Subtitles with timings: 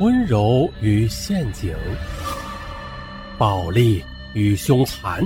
[0.00, 1.76] 温柔与陷阱，
[3.36, 5.22] 暴力与凶残，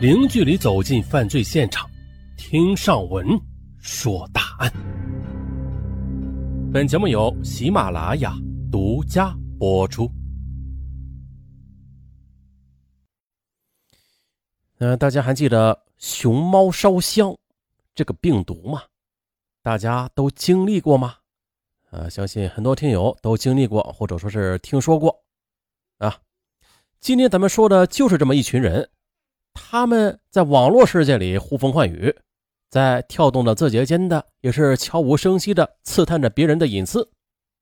[0.00, 1.90] 零距离走进犯罪现场，
[2.36, 3.26] 听上文
[3.80, 4.72] 说大案。
[6.72, 8.32] 本节目由喜马拉雅
[8.70, 10.08] 独家播出。
[14.78, 17.36] 嗯，大家还记得熊猫烧香
[17.96, 18.82] 这个病毒吗？
[19.60, 21.16] 大家都经历过吗？
[21.94, 25.24] 呃，相信很多听友都经历过，或者说是听说过
[25.98, 26.18] 啊。
[26.98, 28.90] 今天咱们说的就是这么一群人，
[29.52, 32.12] 他们在网络世界里呼风唤雨，
[32.68, 37.08] 在跳动的字节间的也是悄无声息的刺探着别人的隐私。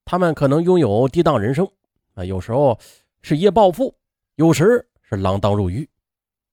[0.07, 1.71] 他们可能拥有低档人生
[2.15, 2.81] 啊，有时候
[3.21, 3.95] 是一夜暴富，
[4.37, 5.87] 有时是锒铛入狱，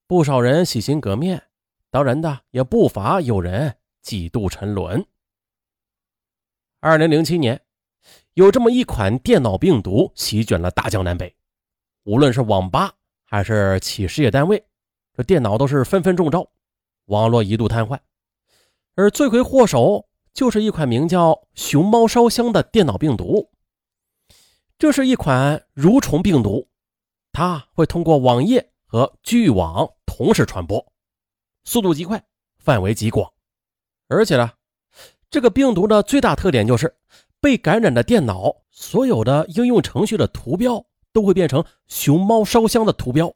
[0.06, 1.42] 不少人洗心革面，
[1.90, 5.06] 当然的也不乏有人几度沉沦。
[6.82, 7.58] 二零零七年。
[8.40, 11.36] 有这么一款电脑病毒席卷了大江南北，
[12.06, 12.94] 无论是网吧
[13.26, 14.64] 还是企事业单位，
[15.14, 16.50] 这电脑都是纷纷中招，
[17.08, 18.00] 网络一度瘫痪。
[18.96, 23.52] 而罪魁祸首就是一款名叫“熊猫烧香”的电脑病毒。
[24.78, 26.70] 这是一款蠕虫病毒，
[27.34, 30.94] 它会通过网页和局域网同时传播，
[31.66, 32.24] 速度极快，
[32.58, 33.34] 范围极广。
[34.08, 34.50] 而且呢，
[35.30, 36.96] 这个病毒的最大特点就是。
[37.42, 43.34] 被感染的电脑，所有的应用程序的图标都会变成熊猫烧香的图标，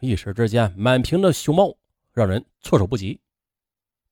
[0.00, 1.74] 一时之间满屏的熊猫，
[2.12, 3.20] 让人措手不及。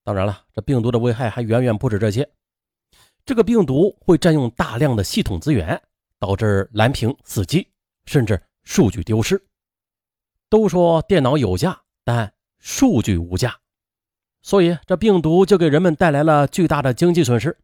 [0.02, 2.28] 当然了，这病毒的危害还远远不止这些。
[3.24, 5.80] 这个病毒会占用大量的系统资源，
[6.18, 7.68] 导致蓝屏、死机，
[8.06, 9.40] 甚至数据丢失。
[10.48, 13.56] 都说电脑有价，但数据无价，
[14.42, 17.56] 所以这病毒就给人们带来了巨大的经济损失。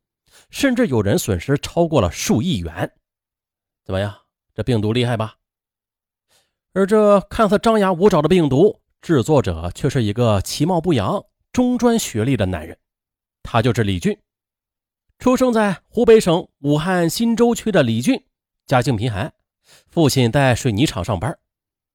[0.51, 2.93] 甚至有人损失超过了数亿元，
[3.85, 4.15] 怎么样？
[4.55, 5.37] 这病毒厉害吧？
[6.73, 12.79] 而这看似张牙舞爪的病毒制作者却是一个其貌不扬、中专学历的男人，
[13.43, 14.19] 他就是李俊。
[15.19, 18.23] 出生在湖北省武汉新洲区的李俊，
[18.67, 19.33] 家境贫寒，
[19.89, 21.39] 父亲在水泥厂上班，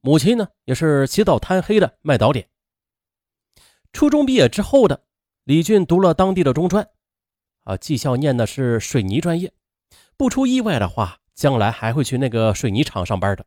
[0.01, 2.47] 母亲呢也是起早贪黑的卖早点。
[3.94, 5.03] 初中毕业之后的
[5.44, 6.88] 李俊读了当地的中专。
[7.64, 9.54] 啊，技校念的是水泥专业，
[10.18, 13.46] 不出意外的话，将来还会去那个水泥厂上班的。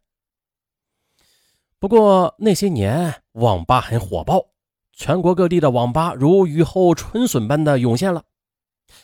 [1.80, 4.50] 不过那些年，网吧很火爆，
[4.92, 8.22] 全国各地的网吧如雨后春笋般的涌现了。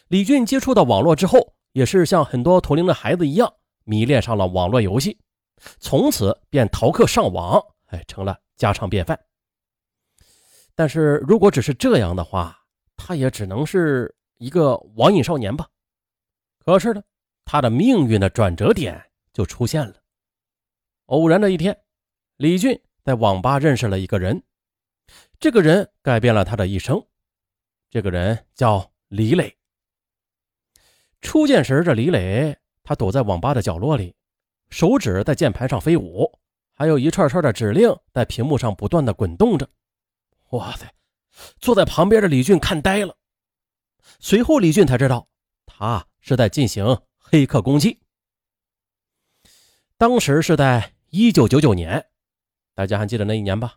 [0.07, 5.19] 李俊接触到网络之后，也是像很多同龄的孩子一样，迷恋上了网络游戏，
[5.81, 9.19] 从此便逃课上网，哎，成了家常便饭。
[10.77, 12.57] 但是如果只是这样的话，
[12.97, 14.15] 他也只能是。
[14.41, 15.69] 一个网瘾少年吧，
[16.65, 17.03] 可是呢，
[17.45, 18.99] 他的命运的转折点
[19.35, 19.97] 就出现了。
[21.07, 21.79] 偶然的一天，
[22.39, 24.43] 李俊在网吧认识了一个人，
[25.39, 27.05] 这个人改变了他的一生。
[27.91, 29.55] 这个人叫李磊。
[31.21, 34.17] 初见时，这李磊他躲在网吧的角落里，
[34.71, 36.27] 手指在键盘上飞舞，
[36.73, 39.69] 还有一串串的指令在屏幕上不断的滚动着。
[40.53, 40.91] 哇塞！
[41.59, 43.15] 坐在旁边的李俊看呆了。
[44.23, 45.29] 随后，李俊才知道，
[45.65, 48.01] 他是在进行黑客攻击。
[49.97, 52.05] 当时是在一九九九年，
[52.75, 53.77] 大家还记得那一年吧？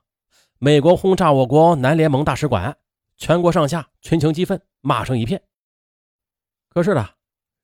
[0.59, 2.78] 美国轰炸我国南联盟大使馆，
[3.18, 5.42] 全国上下群情激愤，骂声一片。
[6.68, 7.12] 可是呢，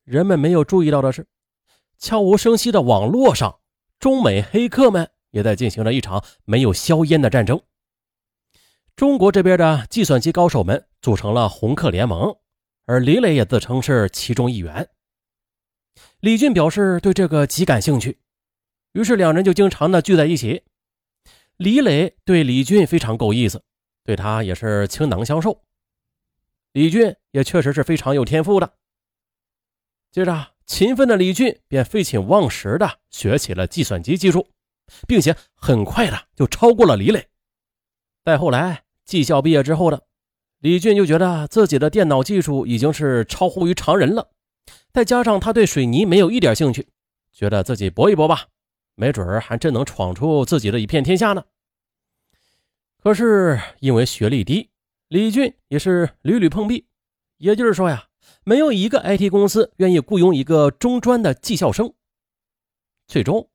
[0.04, 1.28] 人们没有注意到的是，
[1.98, 3.60] 悄无声息的网络上，
[3.98, 7.60] 中美黑客们也在进行着一场没有硝烟的战争。
[8.96, 12.34] 中国这边的计算机高手们组成了红客联盟。
[12.90, 14.90] 而李磊也自称是其中一员。
[16.18, 18.18] 李俊表示对这个极感兴趣，
[18.94, 20.64] 于是两人就经常的聚在一起。
[21.56, 23.62] 李磊对李俊非常够意思，
[24.02, 25.62] 对他也是倾囊相授。
[26.72, 28.74] 李俊也确实是非常有天赋的。
[30.10, 34.48] 接着，勤奋的李俊便废寝忘食的学起了计算机技术，
[35.06, 37.24] 并且很快的就超过了李磊。
[38.24, 40.09] 再后来，技校毕业之后的。
[40.60, 44.30] 李俊就觉得自己的电脑技术已经是超乎于常人了，
[44.92, 46.86] 再加上他对水泥没有一点兴趣，
[47.32, 48.48] 觉得自己搏一搏吧，
[48.94, 51.44] 没准还真能闯出自己的一片天下呢。
[53.02, 54.68] 可是因为学历低，
[55.08, 56.86] 李俊也是屡屡碰壁，
[57.38, 58.08] 也就是说呀，
[58.44, 61.94] 没有一个 IT 公司愿意雇佣一个中专的技校生。
[63.06, 63.48] 最终，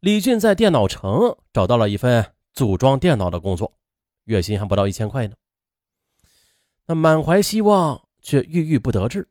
[0.00, 3.74] 李俊在电脑城找到了一份组装电脑的工作，
[4.24, 5.36] 月薪还不到一千块呢。
[6.90, 9.28] 那满怀希望却郁郁不得志，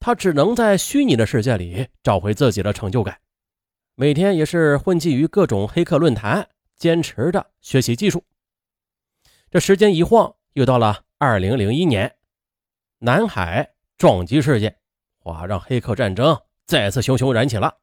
[0.00, 3.20] 他只能在虚拟的世界里找回自己的成就感，
[3.94, 8.24] 每天也是混迹于各种黑客论坛，坚持着学习技术。
[9.50, 12.16] 这时间一晃，又到了二零零一年，
[13.00, 14.78] 南海撞击事件，
[15.24, 17.76] 哇，让黑客战争再次熊熊燃起了。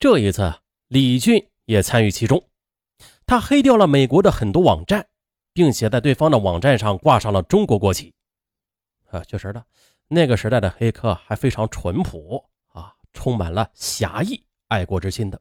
[0.00, 0.52] 这一次，
[0.88, 2.42] 李俊也参与其中，
[3.24, 5.06] 他黑掉了美国的很多网站，
[5.52, 8.12] 并且在对方的网站上挂上了中国国旗。
[9.10, 9.64] 啊，确实的，
[10.08, 15.40] 那个时代的黑客还非常淳朴啊，充满了侠义、爱国之心的。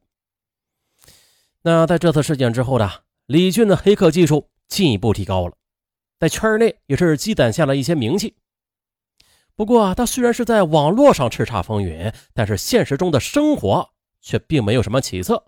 [1.61, 2.89] 那在这次事件之后呢，
[3.25, 5.55] 李俊的黑客技术进一步提高了，
[6.19, 8.35] 在圈内也是积攒下了一些名气。
[9.55, 13.89] 不过，他虽然是在网络上叱咤风云，但是现实中的生活
[14.21, 15.45] 却并没有什么起色，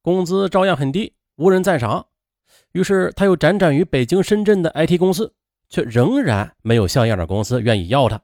[0.00, 2.06] 工资照样很低，无人赞赏。
[2.72, 5.34] 于是，他又辗转于北京、深圳的 IT 公司。
[5.74, 8.22] 却仍然没有像样的公司愿意要他。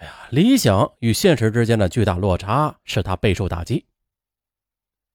[0.00, 3.86] 哎呀，理想与现实之间的巨大落差使他备受打击。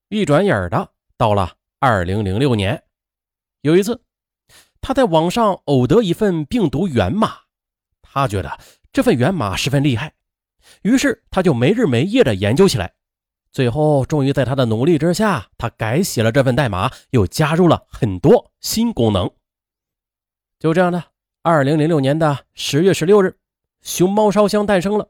[0.07, 2.81] 一转眼的到了二零零六年，
[3.59, 4.01] 有一次，
[4.79, 7.33] 他在网上偶得一份病毒源码，
[8.01, 8.57] 他觉得
[8.94, 10.13] 这份源码十分厉害，
[10.83, 12.94] 于是他就没日没夜的研究起来。
[13.51, 19.29] 最后，终于在他的努力之下，他改写了这份代码，又加入了很多新功能。
[20.61, 21.03] 就这样的，
[21.41, 23.35] 二零零六年的十月十六日，
[23.81, 25.09] 熊猫烧香诞生了。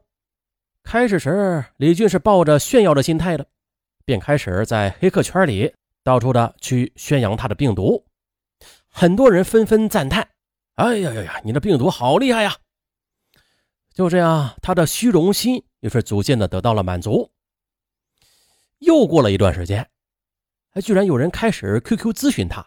[0.82, 3.46] 开始时，李俊是抱着炫耀的心态的，
[4.06, 5.70] 便开始在黑客圈里
[6.02, 8.02] 到处的去宣扬他的病毒。
[8.88, 10.26] 很多人纷纷赞叹
[10.76, 12.56] ：“哎呀呀呀，你的病毒好厉害呀！”
[13.92, 17.30] 就这样，他的虚荣心也是逐渐的得到了满足。
[18.78, 19.86] 又过了一段时间，
[20.70, 22.66] 还居然有人开始 QQ 咨询他，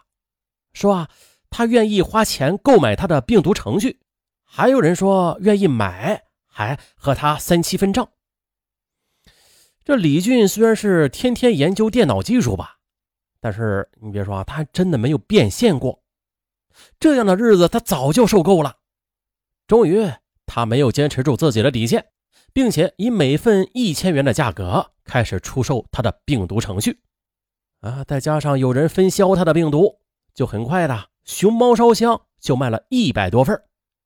[0.72, 1.10] 说啊。
[1.50, 4.00] 他愿意花钱购买他的病毒程序，
[4.44, 8.08] 还有人说愿意买，还和他三七分账。
[9.84, 12.78] 这李俊虽然是天天研究电脑技术吧，
[13.40, 16.02] 但是你别说啊，他还真的没有变现过。
[16.98, 18.78] 这样的日子他早就受够了。
[19.66, 20.10] 终于，
[20.44, 22.06] 他没有坚持住自己的底线，
[22.52, 27.00] 并且以每份一千元的价格开始出售他的病毒程序。
[27.80, 30.00] 啊，再加上有人分销他的病毒，
[30.36, 31.08] 就很快的。
[31.24, 33.60] 熊猫烧香就卖了一百多份，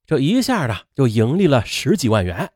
[0.07, 2.51] 这一下的就盈利了十几万元，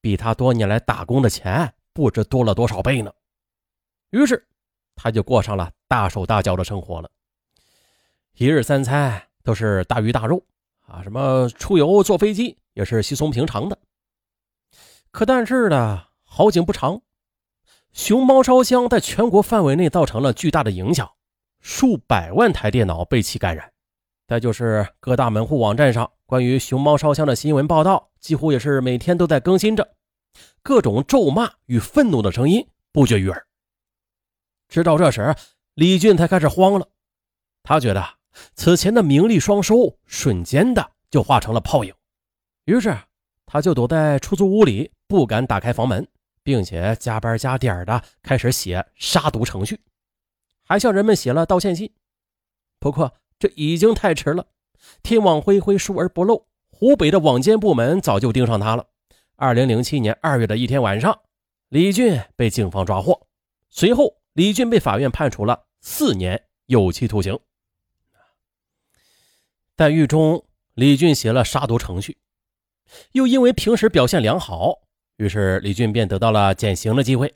[0.00, 3.12] 比他多年来打工的钱不知多了多少倍呢。
[4.10, 4.44] 于是，
[4.96, 7.08] 他就过上了大手大脚的生活了，
[8.32, 10.42] 一日三餐都是大鱼大肉
[10.86, 13.78] 啊，什么出游坐飞机也是稀松平常的。
[15.12, 17.02] 可但是呢，好景不长，
[17.92, 21.10] 熊猫烧香在全国范围内造成了巨大的影响，
[21.68, 23.72] 数百万台电脑被其感染。
[24.28, 29.96] 再就是各大门户网站上关于熊猫烧香的新闻报道，几乎也是每天都在更新着，
[30.62, 33.44] 各种咒骂与愤怒的声音不绝于耳。
[34.68, 35.34] 直到这时，
[35.74, 36.88] 李俊才开始慌了，
[37.64, 38.00] 他觉得
[38.54, 41.92] 此前的名利双收瞬间的就化成了泡影，
[42.66, 42.96] 于是
[43.44, 46.06] 他就躲在出租屋里，不敢打开房门，
[46.44, 49.80] 并且加班加点的开始写杀毒程序，
[50.66, 51.92] 还向人们写了道歉信。
[52.78, 54.46] 不过，这已经太迟了，
[55.02, 56.46] 天网恢恢，疏而不漏。
[56.68, 58.86] 湖北的网监部门早就盯上他了。
[59.36, 61.20] 二零零七年二月的一天晚上，
[61.68, 63.26] 李俊被警方抓获。
[63.70, 67.38] 随后，李俊被法院判处了四年有期徒刑。
[69.76, 70.44] 在狱中，
[70.74, 72.18] 李俊写了杀毒程序，
[73.12, 74.80] 又因为平时表现良好，
[75.16, 77.34] 于是李俊便得到了减刑的机会。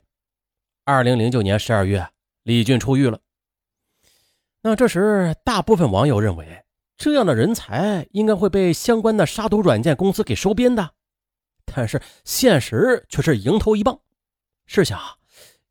[0.83, 2.07] 二零零九年十二月，
[2.43, 3.19] 李俊出狱了。
[4.63, 6.63] 那这时，大部分网友认为，
[6.95, 10.91] 这样的人才应该会被相关的杀毒软件公司给收编的，
[11.65, 13.99] 但是现实却是迎头一棒。
[14.67, 14.99] 试想，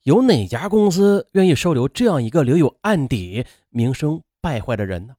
[0.03, 5.15] 有哪家公司愿意收留这样一个留有案底、名声败坏的人呢？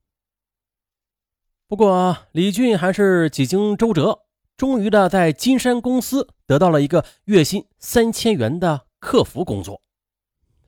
[1.68, 4.24] 不过，李俊还是几经周折，
[4.58, 9.82] 终于的在金山公司得到了一个月薪三千元的客服工作，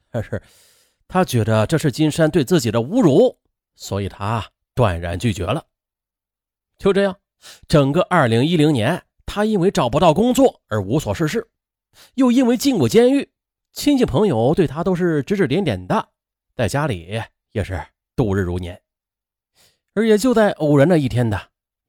[0.09, 0.41] 但是。
[1.13, 3.37] 他觉得这是金山对自己的侮辱，
[3.75, 4.43] 所以他
[4.73, 5.63] 断然拒绝了。
[6.79, 7.15] 就这样，
[7.67, 11.47] 整个2010年，他因为找不到工作而无所事事，
[12.15, 13.29] 又因为进过监狱，
[13.73, 16.09] 亲戚朋友对他都是指指点点的，
[16.55, 17.79] 在家里也是
[18.15, 18.81] 度日如年。
[19.93, 21.39] 而也就在偶然的一天的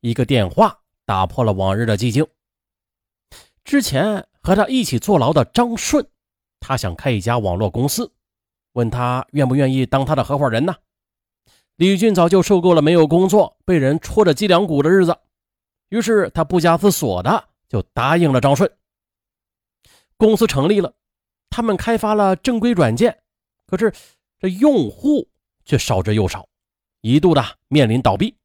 [0.00, 2.26] 一个电话，打破了往日的寂静。
[3.64, 6.06] 之前和他一起坐牢的张顺，
[6.60, 8.12] 他想开一家网络公司。
[8.74, 10.76] 问他愿不愿意当他的合伙人呢？
[11.76, 15.18] 李俊早就受够了没有工作、被人戳着脊梁骨的日子，
[15.88, 18.70] 于是他不加思索的就答应了张顺。
[20.16, 20.94] 公司成立了，
[21.50, 23.22] 他们开发了正规软件，
[23.66, 23.92] 可是
[24.38, 25.28] 这用户
[25.64, 26.46] 却少之又少，
[27.00, 28.36] 一度的面临倒闭。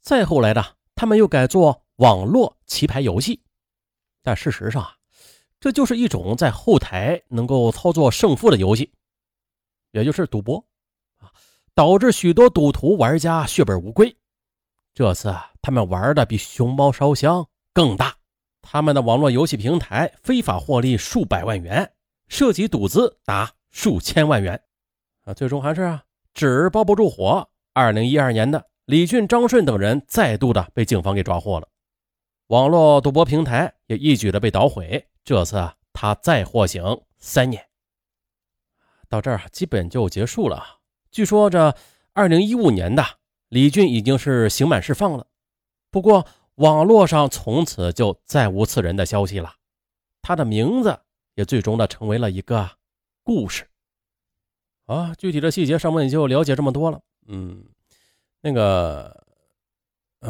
[0.00, 0.64] 再后来的，
[0.94, 3.42] 他们又改做网络棋牌游戏，
[4.22, 4.94] 但事实上啊，
[5.60, 8.90] 这就是一种在后台能够操作胜负的游戏，
[9.90, 10.64] 也就是赌博
[11.18, 11.32] 啊，
[11.74, 14.16] 导致许多赌徒玩家血本无归。
[14.94, 18.16] 这次啊他们玩的比熊猫烧香更大，
[18.62, 21.92] 他们的网络游戏平台非法获利数百万元，
[22.28, 24.60] 涉及赌资达数千万元，
[25.24, 26.04] 啊，最终还是啊
[26.34, 27.48] 纸包不住火。
[27.72, 28.66] 二零一二年的。
[28.88, 31.68] 李俊、张顺等人再度的被警方给抓获了，
[32.46, 35.06] 网络赌博平台也一举的被捣毁。
[35.22, 37.67] 这次啊，他再获刑三年。
[39.08, 40.80] 到这儿基本就结束了。
[41.10, 41.74] 据说这
[42.12, 43.04] 二零一五年的
[43.48, 45.26] 李俊已经是刑满释放了，
[45.90, 49.54] 不过网络上从此就再无此人的消息了，
[50.22, 51.00] 他的名字
[51.34, 52.70] 也最终的成为了一个
[53.22, 53.66] 故事。
[54.86, 57.00] 啊，具体的细节上面也就了解这么多了。
[57.26, 57.64] 嗯。
[58.40, 59.26] 那个，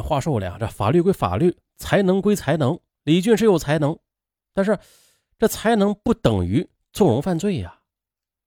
[0.03, 2.81] 话说回来啊，这法律归法律，才能归才能。
[3.05, 3.99] 李俊是有才能，
[4.55, 4.79] 但是
[5.39, 7.78] 这才能不等于纵容犯罪呀。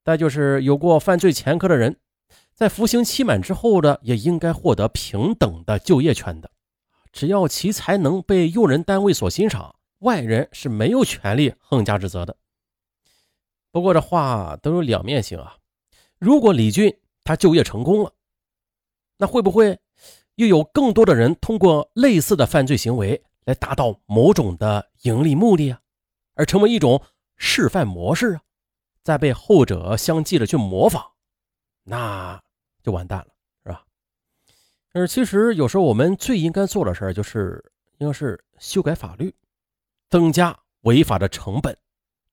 [0.03, 1.97] 再就是有过犯罪前科的人，
[2.53, 6.49] 在服刑期满之后的，也应该获得平等的就业权的。
[7.11, 12.35] 只要其才能被用人单位所欣赏，外人是没有权利横加指责的。
[13.71, 15.57] 不过这话都有两面性啊。
[16.17, 18.13] 如果李俊他就业成功了，
[19.17, 19.79] 那会不会
[20.35, 25.81] 又有更多的人通过类似的犯罪行为来达到某种的盈利目的啊，
[26.35, 27.01] 而成为一种
[27.37, 28.41] 示范模式啊，
[29.03, 31.11] 再被后者相继的去模仿，
[31.83, 32.41] 那
[32.81, 33.85] 就完蛋了，是吧？
[34.91, 37.63] 但是其实有时候我们最应该做的事儿就是
[37.97, 39.33] 应该是修改法律，
[40.09, 41.77] 增加违法的成本，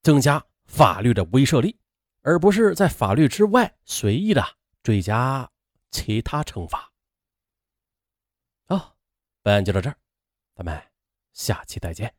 [0.03, 1.79] 增加法律的威慑力，
[2.23, 4.45] 而不是在法律之外随意的
[4.83, 5.51] 追加。
[5.91, 6.93] 其他惩罚。
[8.67, 8.95] 好，
[9.41, 9.97] 本案就到这儿，
[10.55, 10.79] 咱们
[11.33, 12.18] 下期再见。